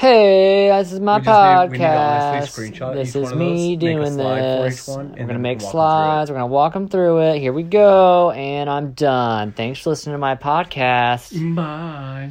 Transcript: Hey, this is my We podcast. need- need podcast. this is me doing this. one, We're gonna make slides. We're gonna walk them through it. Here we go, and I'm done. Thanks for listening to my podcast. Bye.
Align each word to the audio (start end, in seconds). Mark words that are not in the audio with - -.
Hey, 0.00 0.68
this 0.78 0.92
is 0.92 1.00
my 1.00 1.18
We 1.18 1.24
podcast. 1.24 1.72
need- 1.72 1.78
need 1.78 1.80
podcast. 1.86 2.94
this 2.94 3.14
is 3.14 3.34
me 3.34 3.76
doing 3.76 4.16
this. 4.16 4.88
one, 4.88 5.12
We're 5.12 5.26
gonna 5.26 5.38
make 5.38 5.60
slides. 5.60 6.30
We're 6.30 6.36
gonna 6.38 6.46
walk 6.46 6.72
them 6.72 6.88
through 6.88 7.18
it. 7.18 7.38
Here 7.38 7.52
we 7.52 7.64
go, 7.64 8.30
and 8.30 8.70
I'm 8.70 8.92
done. 8.92 9.52
Thanks 9.52 9.80
for 9.80 9.90
listening 9.90 10.14
to 10.14 10.18
my 10.18 10.36
podcast. 10.36 11.54
Bye. 11.54 12.30